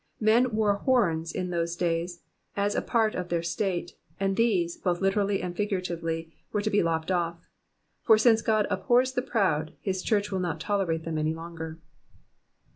[0.19, 2.21] Men wore horns in those dfly3
[2.57, 6.81] as a part of their state,* and these, both literally and figuratively, were to be
[6.81, 7.47] lopped off;
[8.01, 11.77] for since God abhors the proud, his church will not tolerate them any longer.